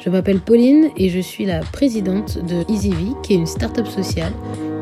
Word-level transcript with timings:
Je 0.00 0.08
m'appelle 0.08 0.40
Pauline 0.40 0.88
et 0.96 1.10
je 1.10 1.20
suis 1.20 1.44
la 1.44 1.60
présidente 1.60 2.38
de 2.38 2.64
EasyV, 2.72 3.20
qui 3.22 3.34
est 3.34 3.36
une 3.36 3.46
start-up 3.46 3.86
sociale 3.86 4.32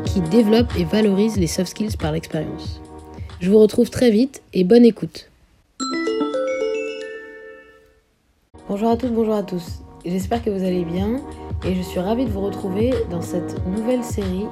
qui 0.05 0.21
développe 0.21 0.73
et 0.77 0.85
valorise 0.85 1.37
les 1.37 1.45
soft 1.45 1.71
skills 1.71 1.97
par 1.97 2.13
l'expérience. 2.13 2.79
Je 3.41 3.51
vous 3.51 3.59
retrouve 3.59 3.89
très 3.89 4.11
vite 4.11 4.41
et 4.53 4.63
bonne 4.63 4.85
écoute. 4.85 5.29
Bonjour 8.69 8.87
à 8.87 8.95
toutes, 8.95 9.13
bonjour 9.13 9.33
à 9.33 9.43
tous. 9.43 9.81
J'espère 10.05 10.41
que 10.41 10.49
vous 10.49 10.63
allez 10.63 10.85
bien 10.85 11.17
et 11.67 11.75
je 11.75 11.81
suis 11.81 11.99
ravie 11.99 12.23
de 12.23 12.29
vous 12.29 12.39
retrouver 12.39 12.93
dans 13.09 13.21
cette 13.21 13.57
nouvelle 13.67 14.05
série 14.05 14.45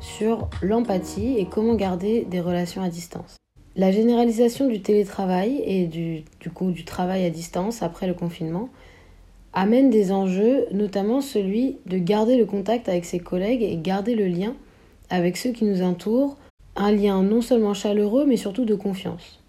sur 0.00 0.50
l'empathie 0.60 1.38
et 1.38 1.46
comment 1.46 1.76
garder 1.76 2.26
des 2.30 2.42
relations 2.42 2.82
à 2.82 2.90
distance. 2.90 3.36
La 3.74 3.90
généralisation 3.90 4.68
du 4.68 4.82
télétravail 4.82 5.62
et 5.64 5.86
du, 5.86 6.24
du 6.40 6.50
coup 6.50 6.72
du 6.72 6.84
travail 6.84 7.24
à 7.24 7.30
distance 7.30 7.82
après 7.82 8.06
le 8.06 8.12
confinement 8.12 8.68
amène 9.52 9.90
des 9.90 10.12
enjeux, 10.12 10.66
notamment 10.72 11.20
celui 11.20 11.76
de 11.86 11.98
garder 11.98 12.36
le 12.36 12.46
contact 12.46 12.88
avec 12.88 13.04
ses 13.04 13.18
collègues 13.18 13.62
et 13.62 13.76
garder 13.76 14.14
le 14.14 14.26
lien 14.26 14.54
avec 15.08 15.36
ceux 15.36 15.50
qui 15.50 15.64
nous 15.64 15.82
entourent, 15.82 16.36
un 16.76 16.92
lien 16.92 17.22
non 17.22 17.40
seulement 17.40 17.74
chaleureux 17.74 18.24
mais 18.26 18.36
surtout 18.36 18.64
de 18.64 18.74
confiance. 18.74 19.40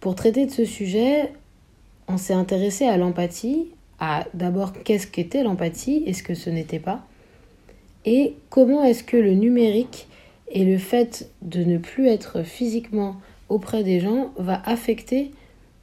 Pour 0.00 0.14
traiter 0.14 0.46
de 0.46 0.50
ce 0.50 0.64
sujet, 0.64 1.32
on 2.08 2.16
s'est 2.16 2.34
intéressé 2.34 2.86
à 2.86 2.96
l'empathie, 2.96 3.68
à 3.98 4.26
d'abord 4.34 4.72
qu'est-ce 4.72 5.06
qu'était 5.06 5.42
l'empathie 5.42 6.02
et 6.06 6.12
ce 6.12 6.22
que 6.22 6.34
ce 6.34 6.50
n'était 6.50 6.78
pas, 6.78 7.06
et 8.04 8.34
comment 8.48 8.82
est-ce 8.82 9.04
que 9.04 9.16
le 9.16 9.32
numérique 9.32 10.08
et 10.50 10.64
le 10.64 10.78
fait 10.78 11.30
de 11.42 11.62
ne 11.64 11.78
plus 11.78 12.08
être 12.08 12.42
physiquement 12.42 13.16
auprès 13.48 13.84
des 13.84 14.00
gens 14.00 14.32
va 14.36 14.60
affecter 14.64 15.30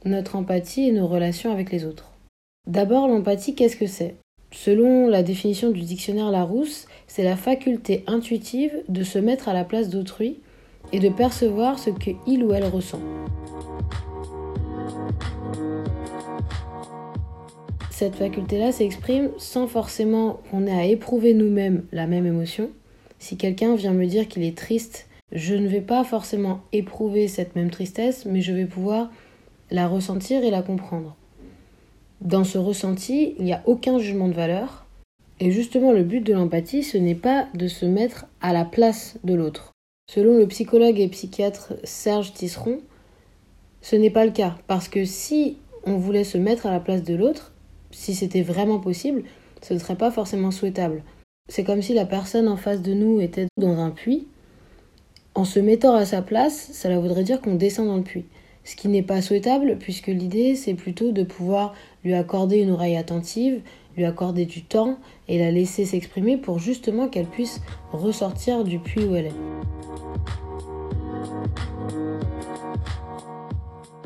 notre 0.04 0.36
empathie 0.36 0.88
et 0.88 0.92
nos 0.92 1.06
relations 1.06 1.52
avec 1.52 1.70
les 1.70 1.84
autres. 1.84 2.07
D'abord, 2.68 3.08
l'empathie, 3.08 3.54
qu'est-ce 3.54 3.76
que 3.76 3.86
c'est? 3.86 4.16
Selon 4.50 5.08
la 5.08 5.22
définition 5.22 5.70
du 5.70 5.80
dictionnaire 5.80 6.30
Larousse, 6.30 6.86
c'est 7.06 7.24
la 7.24 7.34
faculté 7.34 8.04
intuitive 8.06 8.84
de 8.90 9.02
se 9.04 9.18
mettre 9.18 9.48
à 9.48 9.54
la 9.54 9.64
place 9.64 9.88
d'autrui 9.88 10.40
et 10.92 10.98
de 10.98 11.08
percevoir 11.08 11.78
ce 11.78 11.88
que 11.88 12.10
il 12.26 12.44
ou 12.44 12.52
elle 12.52 12.66
ressent. 12.66 13.00
Cette 17.90 18.16
faculté-là 18.16 18.70
s'exprime 18.70 19.30
sans 19.38 19.66
forcément 19.66 20.40
qu'on 20.50 20.66
ait 20.66 20.78
à 20.78 20.84
éprouver 20.84 21.32
nous-mêmes 21.32 21.86
la 21.90 22.06
même 22.06 22.26
émotion. 22.26 22.68
Si 23.18 23.38
quelqu'un 23.38 23.76
vient 23.76 23.94
me 23.94 24.04
dire 24.04 24.28
qu'il 24.28 24.44
est 24.44 24.56
triste, 24.56 25.08
je 25.32 25.54
ne 25.54 25.68
vais 25.68 25.80
pas 25.80 26.04
forcément 26.04 26.60
éprouver 26.74 27.28
cette 27.28 27.56
même 27.56 27.70
tristesse, 27.70 28.26
mais 28.26 28.42
je 28.42 28.52
vais 28.52 28.66
pouvoir 28.66 29.10
la 29.70 29.88
ressentir 29.88 30.44
et 30.44 30.50
la 30.50 30.60
comprendre. 30.60 31.16
Dans 32.20 32.42
ce 32.42 32.58
ressenti, 32.58 33.34
il 33.38 33.44
n'y 33.44 33.52
a 33.52 33.62
aucun 33.66 33.98
jugement 33.98 34.28
de 34.28 34.34
valeur. 34.34 34.86
Et 35.38 35.52
justement, 35.52 35.92
le 35.92 36.02
but 36.02 36.20
de 36.20 36.32
l'empathie, 36.32 36.82
ce 36.82 36.98
n'est 36.98 37.14
pas 37.14 37.46
de 37.54 37.68
se 37.68 37.86
mettre 37.86 38.26
à 38.40 38.52
la 38.52 38.64
place 38.64 39.16
de 39.22 39.34
l'autre. 39.34 39.72
Selon 40.10 40.36
le 40.36 40.48
psychologue 40.48 40.98
et 40.98 41.06
psychiatre 41.08 41.74
Serge 41.84 42.32
Tisseron, 42.32 42.80
ce 43.82 43.94
n'est 43.94 44.10
pas 44.10 44.24
le 44.24 44.32
cas. 44.32 44.56
Parce 44.66 44.88
que 44.88 45.04
si 45.04 45.58
on 45.84 45.96
voulait 45.96 46.24
se 46.24 46.38
mettre 46.38 46.66
à 46.66 46.72
la 46.72 46.80
place 46.80 47.04
de 47.04 47.14
l'autre, 47.14 47.52
si 47.92 48.14
c'était 48.14 48.42
vraiment 48.42 48.80
possible, 48.80 49.22
ce 49.62 49.74
ne 49.74 49.78
serait 49.78 49.96
pas 49.96 50.10
forcément 50.10 50.50
souhaitable. 50.50 51.04
C'est 51.48 51.64
comme 51.64 51.82
si 51.82 51.94
la 51.94 52.04
personne 52.04 52.48
en 52.48 52.56
face 52.56 52.82
de 52.82 52.94
nous 52.94 53.20
était 53.20 53.46
dans 53.56 53.78
un 53.78 53.90
puits. 53.90 54.26
En 55.36 55.44
se 55.44 55.60
mettant 55.60 55.94
à 55.94 56.04
sa 56.04 56.20
place, 56.20 56.70
cela 56.72 56.98
voudrait 56.98 57.22
dire 57.22 57.40
qu'on 57.40 57.54
descend 57.54 57.86
dans 57.86 57.96
le 57.96 58.02
puits 58.02 58.26
ce 58.68 58.76
qui 58.76 58.88
n'est 58.88 59.02
pas 59.02 59.22
souhaitable 59.22 59.78
puisque 59.80 60.08
l'idée 60.08 60.54
c'est 60.54 60.74
plutôt 60.74 61.10
de 61.10 61.22
pouvoir 61.22 61.74
lui 62.04 62.14
accorder 62.14 62.58
une 62.58 62.70
oreille 62.70 62.96
attentive, 62.96 63.60
lui 63.96 64.04
accorder 64.04 64.46
du 64.46 64.62
temps 64.62 64.98
et 65.26 65.38
la 65.38 65.50
laisser 65.50 65.84
s'exprimer 65.84 66.36
pour 66.36 66.58
justement 66.58 67.08
qu'elle 67.08 67.26
puisse 67.26 67.60
ressortir 67.92 68.64
du 68.64 68.78
puits 68.78 69.04
où 69.04 69.14
elle 69.14 69.26
est. 69.26 69.34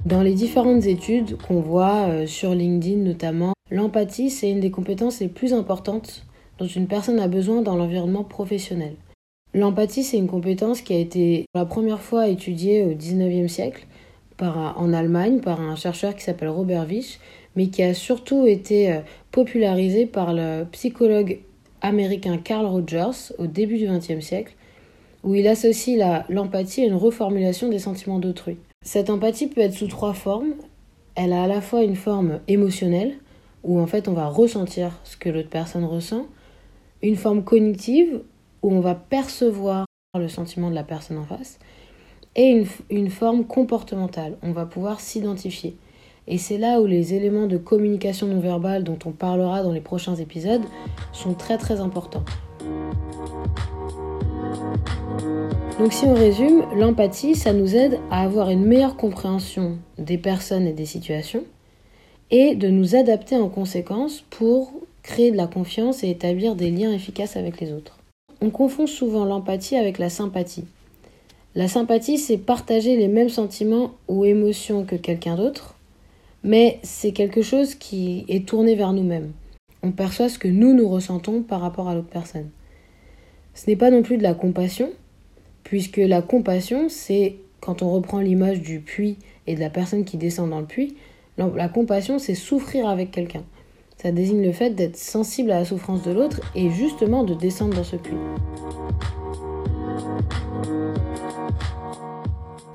Dans 0.06 0.22
les 0.22 0.34
différentes 0.34 0.86
études 0.86 1.36
qu'on 1.36 1.60
voit 1.60 2.08
euh, 2.08 2.26
sur 2.26 2.54
LinkedIn 2.54 2.98
notamment, 2.98 3.52
l'empathie 3.70 4.30
c'est 4.30 4.50
une 4.50 4.60
des 4.60 4.70
compétences 4.70 5.20
les 5.20 5.28
plus 5.28 5.52
importantes 5.52 6.26
dont 6.58 6.66
une 6.66 6.88
personne 6.88 7.20
a 7.20 7.28
besoin 7.28 7.62
dans 7.62 7.76
l'environnement 7.76 8.24
professionnel. 8.24 8.96
L'empathie 9.54 10.02
c'est 10.02 10.18
une 10.18 10.26
compétence 10.26 10.80
qui 10.80 10.92
a 10.92 10.98
été 10.98 11.44
la 11.54 11.66
première 11.66 12.00
fois 12.00 12.28
étudiée 12.28 12.82
au 12.82 12.94
19e 12.94 13.48
siècle 13.48 13.86
en 14.40 14.92
Allemagne 14.92 15.40
par 15.40 15.60
un 15.60 15.76
chercheur 15.76 16.14
qui 16.14 16.22
s'appelle 16.22 16.48
Robert 16.48 16.86
Wisch, 16.88 17.18
mais 17.56 17.68
qui 17.68 17.82
a 17.82 17.94
surtout 17.94 18.46
été 18.46 18.92
euh, 18.92 19.00
popularisé 19.30 20.06
par 20.06 20.32
le 20.32 20.64
psychologue 20.72 21.40
américain 21.80 22.38
Carl 22.38 22.66
Rogers 22.66 23.32
au 23.38 23.46
début 23.46 23.78
du 23.78 23.86
XXe 23.86 24.24
siècle, 24.24 24.54
où 25.22 25.34
il 25.34 25.46
associe 25.46 25.98
l'empathie 26.28 26.82
à 26.82 26.86
une 26.86 26.94
reformulation 26.94 27.68
des 27.68 27.78
sentiments 27.78 28.18
d'autrui. 28.18 28.58
Cette 28.84 29.10
empathie 29.10 29.46
peut 29.46 29.60
être 29.60 29.74
sous 29.74 29.86
trois 29.86 30.14
formes. 30.14 30.54
Elle 31.14 31.32
a 31.32 31.44
à 31.44 31.46
la 31.46 31.60
fois 31.60 31.84
une 31.84 31.96
forme 31.96 32.40
émotionnelle, 32.48 33.14
où 33.62 33.78
en 33.78 33.86
fait 33.86 34.08
on 34.08 34.12
va 34.12 34.26
ressentir 34.26 34.98
ce 35.04 35.16
que 35.16 35.28
l'autre 35.28 35.50
personne 35.50 35.84
ressent, 35.84 36.26
une 37.02 37.16
forme 37.16 37.44
cognitive, 37.44 38.22
où 38.62 38.72
on 38.72 38.80
va 38.80 38.94
percevoir 38.94 39.86
le 40.18 40.28
sentiment 40.28 40.70
de 40.70 40.74
la 40.74 40.84
personne 40.84 41.18
en 41.18 41.24
face, 41.24 41.58
et 42.34 42.64
une, 42.90 43.10
forme 43.10 43.44
comportementale. 43.44 44.36
On 44.42 44.52
va 44.52 44.66
pouvoir 44.66 45.00
s'identifier. 45.00 45.76
Et 46.28 46.38
c'est 46.38 46.58
là 46.58 46.80
où 46.80 46.86
les 46.86 47.14
éléments 47.14 47.46
de 47.46 47.56
communication 47.56 48.26
non 48.26 48.40
verbale 48.40 48.84
dont 48.84 48.98
on 49.04 49.10
parlera 49.10 49.62
dans 49.62 49.72
les 49.72 49.80
prochains 49.80 50.14
épisodes 50.14 50.62
sont 51.12 51.34
très 51.34 51.58
très 51.58 51.80
importants. 51.80 52.24
Donc 55.78 55.92
si 55.92 56.04
on 56.04 56.14
résume, 56.14 56.62
l'empathie, 56.76 57.34
ça 57.34 57.52
nous 57.52 57.74
aide 57.74 57.98
à 58.10 58.22
avoir 58.22 58.50
une 58.50 58.64
meilleure 58.64 58.96
compréhension 58.96 59.78
des 59.98 60.18
personnes 60.18 60.66
et 60.66 60.72
des 60.72 60.86
situations 60.86 61.42
et 62.30 62.54
de 62.54 62.68
nous 62.68 62.94
adapter 62.94 63.36
en 63.36 63.48
conséquence 63.48 64.24
pour 64.30 64.72
créer 65.02 65.32
de 65.32 65.36
la 65.36 65.48
confiance 65.48 66.04
et 66.04 66.10
établir 66.10 66.54
des 66.54 66.70
liens 66.70 66.92
efficaces 66.92 67.36
avec 67.36 67.60
les 67.60 67.72
autres. 67.72 67.98
On 68.40 68.50
confond 68.50 68.86
souvent 68.86 69.24
l'empathie 69.24 69.76
avec 69.76 69.98
la 69.98 70.08
sympathie. 70.08 70.64
La 71.54 71.68
sympathie, 71.68 72.16
c'est 72.16 72.38
partager 72.38 72.96
les 72.96 73.08
mêmes 73.08 73.28
sentiments 73.28 73.92
ou 74.08 74.24
émotions 74.24 74.84
que 74.84 74.96
quelqu'un 74.96 75.36
d'autre, 75.36 75.74
mais 76.44 76.78
c'est 76.82 77.12
quelque 77.12 77.42
chose 77.42 77.74
qui 77.74 78.24
est 78.28 78.46
tourné 78.46 78.74
vers 78.74 78.92
nous-mêmes. 78.92 79.32
On 79.82 79.92
perçoit 79.92 80.28
ce 80.28 80.38
que 80.38 80.48
nous 80.48 80.74
nous 80.74 80.88
ressentons 80.88 81.42
par 81.42 81.60
rapport 81.60 81.88
à 81.88 81.94
l'autre 81.94 82.08
personne. 82.08 82.50
Ce 83.54 83.68
n'est 83.68 83.76
pas 83.76 83.90
non 83.90 84.02
plus 84.02 84.16
de 84.16 84.22
la 84.22 84.34
compassion, 84.34 84.90
puisque 85.64 85.98
la 85.98 86.22
compassion, 86.22 86.88
c'est 86.88 87.36
quand 87.60 87.82
on 87.82 87.90
reprend 87.90 88.20
l'image 88.20 88.60
du 88.60 88.80
puits 88.80 89.18
et 89.46 89.54
de 89.54 89.60
la 89.60 89.70
personne 89.70 90.04
qui 90.04 90.16
descend 90.16 90.50
dans 90.50 90.60
le 90.60 90.66
puits, 90.66 90.96
la 91.38 91.68
compassion, 91.68 92.18
c'est 92.18 92.34
souffrir 92.34 92.88
avec 92.88 93.10
quelqu'un. 93.10 93.42
Ça 93.96 94.10
désigne 94.10 94.42
le 94.42 94.52
fait 94.52 94.70
d'être 94.70 94.96
sensible 94.96 95.50
à 95.52 95.60
la 95.60 95.64
souffrance 95.64 96.02
de 96.02 96.10
l'autre 96.10 96.40
et 96.54 96.70
justement 96.70 97.24
de 97.24 97.34
descendre 97.34 97.76
dans 97.76 97.84
ce 97.84 97.96
puits. 97.96 98.16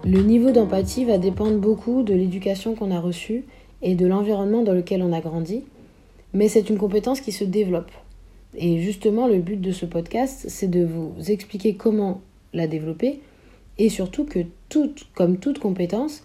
Le 0.05 0.21
niveau 0.21 0.51
d'empathie 0.51 1.03
va 1.03 1.17
dépendre 1.17 1.57
beaucoup 1.57 2.01
de 2.01 2.13
l'éducation 2.13 2.75
qu'on 2.75 2.91
a 2.91 2.99
reçue 3.01 3.43
et 3.81 3.95
de 3.95 4.07
l'environnement 4.07 4.63
dans 4.63 4.74
lequel 4.74 5.01
on 5.01 5.13
a 5.13 5.21
grandi, 5.21 5.63
mais 6.33 6.47
c'est 6.47 6.69
une 6.69 6.77
compétence 6.77 7.21
qui 7.21 7.31
se 7.31 7.44
développe. 7.44 7.91
Et 8.56 8.79
justement, 8.81 9.27
le 9.27 9.39
but 9.39 9.59
de 9.62 9.71
ce 9.71 9.85
podcast, 9.85 10.45
c'est 10.47 10.69
de 10.69 10.83
vous 10.83 11.13
expliquer 11.27 11.75
comment 11.75 12.21
la 12.53 12.68
développer 12.68 13.19
et 13.77 13.89
surtout 13.89 14.25
que 14.25 14.39
toute, 14.69 15.07
comme 15.13 15.38
toute 15.38 15.59
compétence, 15.59 16.24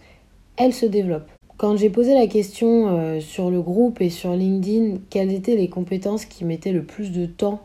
elle 0.57 0.73
se 0.73 0.85
développe. 0.85 1.29
Quand 1.57 1.77
j'ai 1.77 1.89
posé 1.89 2.15
la 2.15 2.27
question 2.27 2.89
euh, 2.89 3.19
sur 3.19 3.51
le 3.51 3.61
groupe 3.61 4.01
et 4.01 4.09
sur 4.09 4.35
LinkedIn, 4.35 4.97
quelles 5.09 5.31
étaient 5.31 5.55
les 5.55 5.69
compétences 5.69 6.25
qui 6.25 6.45
mettaient 6.45 6.71
le 6.71 6.83
plus 6.83 7.11
de 7.11 7.25
temps 7.25 7.61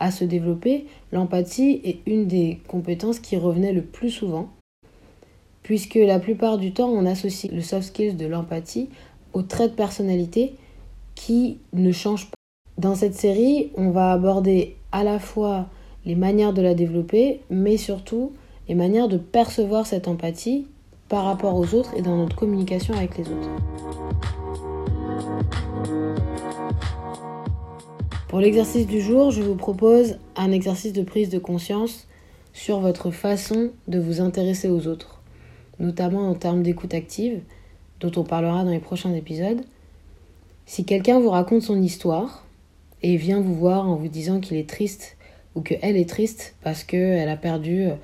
à 0.00 0.10
se 0.10 0.24
développer, 0.24 0.86
l'empathie 1.12 1.80
est 1.84 1.98
une 2.06 2.26
des 2.26 2.58
compétences 2.66 3.20
qui 3.20 3.36
revenait 3.36 3.72
le 3.72 3.82
plus 3.82 4.10
souvent 4.10 4.48
puisque 5.68 5.96
la 5.96 6.18
plupart 6.18 6.56
du 6.56 6.72
temps, 6.72 6.88
on 6.88 7.04
associe 7.04 7.52
le 7.52 7.60
soft 7.60 7.88
skills 7.88 8.16
de 8.16 8.24
l'empathie 8.24 8.88
aux 9.32 9.42
traits 9.42 9.72
de 9.72 9.76
personnalité 9.76 10.54
qui 11.14 11.58
ne 11.72 11.92
changent 11.92 12.26
pas. 12.26 12.36
Dans 12.78 12.94
cette 12.94 13.14
série, 13.14 13.70
on 13.76 13.90
va 13.90 14.12
aborder 14.12 14.76
à 14.92 15.04
la 15.04 15.18
fois 15.18 15.66
les 16.04 16.14
manières 16.14 16.52
de 16.52 16.62
la 16.62 16.74
développer, 16.74 17.40
mais 17.50 17.76
surtout 17.76 18.32
les 18.68 18.74
manières 18.74 19.08
de 19.08 19.16
percevoir 19.16 19.86
cette 19.86 20.08
empathie 20.08 20.66
par 21.08 21.24
rapport 21.24 21.54
aux 21.56 21.74
autres 21.74 21.94
et 21.96 22.02
dans 22.02 22.16
notre 22.16 22.36
communication 22.36 22.94
avec 22.94 23.18
les 23.18 23.24
autres. 23.24 23.48
Pour 28.28 28.40
l'exercice 28.40 28.86
du 28.86 29.00
jour, 29.00 29.30
je 29.30 29.42
vous 29.42 29.54
propose 29.54 30.18
un 30.36 30.52
exercice 30.52 30.92
de 30.92 31.02
prise 31.02 31.30
de 31.30 31.38
conscience 31.38 32.06
sur 32.52 32.80
votre 32.80 33.10
façon 33.10 33.70
de 33.88 33.98
vous 33.98 34.20
intéresser 34.20 34.68
aux 34.68 34.86
autres, 34.86 35.22
notamment 35.78 36.28
en 36.28 36.34
termes 36.34 36.62
d'écoute 36.62 36.92
active, 36.92 37.40
dont 38.00 38.12
on 38.16 38.24
parlera 38.24 38.64
dans 38.64 38.70
les 38.70 38.78
prochains 38.78 39.12
épisodes. 39.14 39.62
Si 40.66 40.84
quelqu'un 40.84 41.18
vous 41.18 41.30
raconte 41.30 41.62
son 41.62 41.80
histoire 41.80 42.44
et 43.02 43.16
vient 43.16 43.40
vous 43.40 43.54
voir 43.54 43.88
en 43.88 43.96
vous 43.96 44.08
disant 44.08 44.40
qu'il 44.40 44.56
est 44.56 44.68
triste 44.68 45.16
ou 45.54 45.60
qu'elle 45.60 45.96
est 45.96 46.08
triste 46.08 46.54
parce 46.62 46.84
qu'elle 46.84 47.28
a 47.28 47.36
perdu 47.36 47.84
euh, 47.84 47.94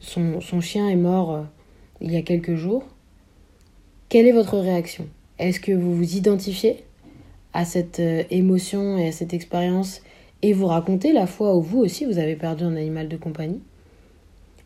son, 0.00 0.40
son, 0.40 0.60
chien 0.60 0.88
est 0.88 0.96
mort 0.96 1.32
euh, 1.32 1.42
il 2.00 2.12
y 2.12 2.16
a 2.16 2.22
quelques 2.22 2.54
jours, 2.54 2.84
quelle 4.08 4.26
est 4.26 4.32
votre 4.32 4.58
réaction? 4.58 5.06
Est-ce 5.38 5.60
que 5.60 5.72
vous 5.72 5.94
vous 5.94 6.16
identifiez 6.16 6.84
à 7.52 7.64
cette 7.64 8.00
euh, 8.00 8.22
émotion 8.30 8.98
et 8.98 9.08
à 9.08 9.12
cette 9.12 9.34
expérience 9.34 10.02
et 10.42 10.52
vous 10.52 10.66
racontez 10.66 11.12
la 11.12 11.26
fois 11.26 11.56
où 11.56 11.62
vous 11.62 11.78
aussi 11.78 12.04
vous 12.04 12.18
avez 12.18 12.36
perdu 12.36 12.64
un 12.64 12.76
animal 12.76 13.08
de 13.08 13.16
compagnie? 13.16 13.60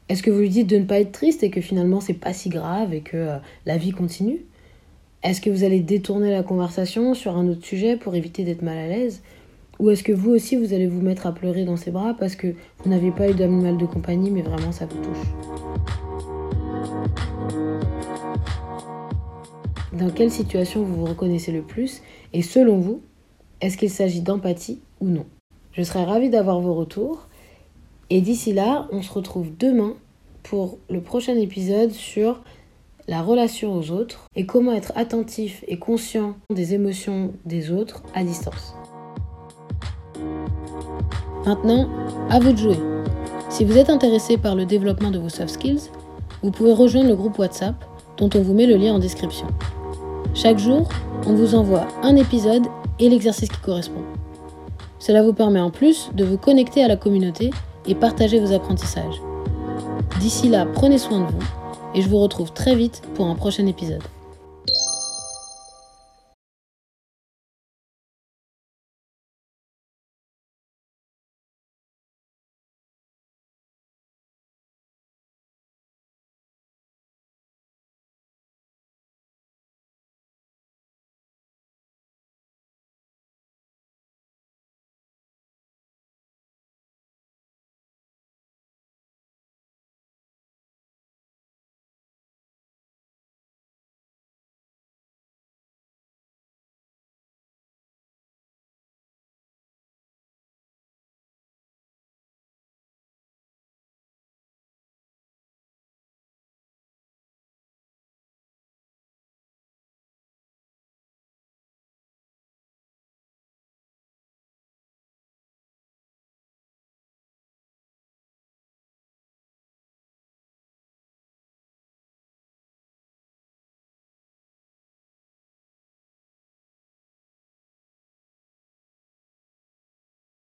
Est-ce 0.09 0.23
que 0.23 0.31
vous 0.31 0.41
lui 0.41 0.51
dites 0.51 0.69
de 0.69 0.77
ne 0.77 0.85
pas 0.85 1.01
être 1.01 1.13
triste 1.13 1.43
et 1.43 1.51
que 1.51 1.61
finalement 1.61 2.01
c'est 2.01 2.15
pas 2.15 2.35
si 2.35 2.51
grave 2.51 2.93
et 2.93 3.01
que 3.01 3.39
la 3.65 3.79
vie 3.79 3.93
continue? 3.93 4.41
Est-ce 5.25 5.41
que 5.41 5.49
vous 5.49 5.65
allez 5.65 5.81
détourner 5.81 6.31
la 6.31 6.43
conversation 6.43 7.15
sur 7.15 7.39
un 7.39 7.49
autre 7.49 7.65
sujet 7.65 7.97
pour 7.97 8.15
éviter 8.15 8.45
d'être 8.45 8.61
mal 8.61 8.77
à 8.77 8.87
l'aise? 8.87 9.23
Ou 9.79 9.89
est-ce 9.89 10.05
que 10.05 10.13
vous 10.13 10.31
aussi, 10.31 10.55
vous 10.55 10.75
allez 10.75 10.87
vous 10.87 11.01
mettre 11.01 11.27
à 11.27 11.33
pleurer 11.33 11.65
dans 11.65 11.79
ses 11.79 11.91
bras 11.91 12.13
parce 12.13 12.37
que 12.37 12.49
vous 12.49 12.91
n'avez 12.91 13.11
pas 13.11 13.31
eu 13.31 13.33
d'animal 13.33 13.79
de 13.79 13.87
compagnie, 13.87 14.31
mais 14.31 14.43
vraiment 14.43 14.71
ça 14.71 14.85
vous 14.85 14.99
touche? 14.99 15.27
Dans 19.99 20.11
quelle 20.11 20.31
situation 20.31 20.83
vous 20.83 20.97
vous 20.97 21.07
reconnaissez 21.07 21.53
le 21.53 21.63
plus? 21.63 22.03
Et 22.35 22.43
selon 22.43 22.77
vous, 22.77 23.01
est-ce 23.63 23.79
qu'il 23.79 23.89
s'agit 23.89 24.21
d'empathie 24.21 24.83
ou 25.01 25.09
non? 25.09 25.25
Je 25.73 25.83
serais 25.85 26.05
ravie 26.05 26.29
d'avoir 26.29 26.61
vos 26.61 26.75
retours. 26.75 27.29
Et 28.11 28.21
d'ici 28.21 28.53
là, 28.53 28.89
on 28.93 29.01
se 29.01 29.11
retrouve 29.11 29.57
demain 29.59 29.95
pour 30.43 30.77
le 30.91 31.01
prochain 31.01 31.37
épisode 31.39 31.93
sur 31.93 32.43
la 33.07 33.23
relation 33.23 33.75
aux 33.75 33.91
autres 33.91 34.29
et 34.35 34.47
comment 34.47 34.73
être 34.73 34.93
attentif 34.97 35.65
et 35.69 35.79
conscient 35.79 36.37
des 36.51 36.75
émotions 36.75 37.33
des 37.45 37.71
autres 37.71 38.03
à 38.15 38.25
distance. 38.25 38.75
Maintenant, 41.47 41.89
à 42.31 42.39
vous 42.39 42.53
de 42.53 42.59
jouer. 42.59 42.79
Si 43.51 43.65
vous 43.65 43.77
êtes 43.77 43.91
intéressé 43.91 44.39
par 44.39 44.55
le 44.55 44.65
développement 44.65 45.11
de 45.11 45.19
vos 45.19 45.29
soft 45.29 45.51
skills, 45.51 45.91
vous 46.43 46.51
pouvez 46.51 46.73
rejoindre 46.73 47.09
le 47.09 47.17
groupe 47.17 47.39
WhatsApp 47.39 47.75
dont 48.17 48.31
on 48.35 48.41
vous 48.41 48.55
met 48.55 48.67
le 48.67 48.77
lien 48.77 48.95
en 48.95 48.99
description. 48.99 49.47
Chaque 50.33 50.59
jour, 50.59 50.89
on 51.27 51.35
vous 51.35 51.55
envoie 51.55 51.87
un 52.03 52.17
épisode 52.17 52.67
et 52.99 53.09
l'exercice 53.09 53.51
qui 53.51 53.61
correspond. 53.61 54.03
Cela 54.99 55.23
vous 55.23 55.35
permet 55.35 55.61
en 55.61 55.71
plus 55.71 56.11
de 56.15 56.25
vous 56.25 56.39
connecter 56.39 56.83
à 56.83 56.89
la 56.89 56.97
communauté 56.97 57.51
et 57.87 57.95
partager 57.95 58.41
vos 58.41 58.53
apprentissages. 58.53 59.21
D'ici 60.21 60.49
là, 60.49 60.67
prenez 60.73 60.97
soin 60.97 61.21
de 61.21 61.27
vous 61.27 61.64
et 61.95 62.03
je 62.03 62.09
vous 62.09 62.19
retrouve 62.19 62.53
très 62.53 62.75
vite 62.75 63.03
pour 63.15 63.27
un 63.27 63.35
prochain 63.35 63.67
épisode. 63.67 64.03